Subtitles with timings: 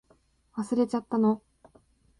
[0.53, 1.43] 忘れちゃったの？